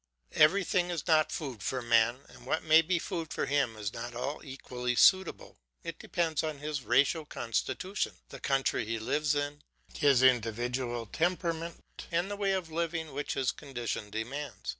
Everything 0.33 0.89
is 0.89 1.05
not 1.05 1.31
food 1.31 1.61
for 1.61 1.79
man, 1.79 2.21
and 2.27 2.47
what 2.47 2.63
may 2.63 2.81
be 2.81 2.97
food 2.97 3.31
for 3.31 3.45
him 3.45 3.77
is 3.77 3.93
not 3.93 4.15
all 4.15 4.41
equally 4.43 4.95
suitable; 4.95 5.59
it 5.83 5.99
depends 5.99 6.43
on 6.43 6.57
his 6.57 6.81
racial 6.81 7.23
constitution, 7.23 8.13
the 8.29 8.39
country 8.39 8.83
he 8.83 8.97
lives 8.97 9.35
in, 9.35 9.61
his 9.93 10.23
individual 10.23 11.05
temperament, 11.05 11.83
and 12.11 12.31
the 12.31 12.35
way 12.35 12.53
of 12.53 12.71
living 12.71 13.13
which 13.13 13.35
his 13.35 13.51
condition 13.51 14.09
demands. 14.09 14.69